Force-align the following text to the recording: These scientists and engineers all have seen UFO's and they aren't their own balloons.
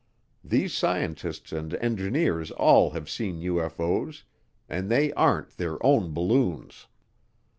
These 0.43 0.75
scientists 0.75 1.51
and 1.51 1.75
engineers 1.75 2.49
all 2.49 2.89
have 2.89 3.07
seen 3.07 3.39
UFO's 3.41 4.23
and 4.67 4.89
they 4.89 5.13
aren't 5.13 5.57
their 5.57 5.77
own 5.85 6.11
balloons. 6.11 6.87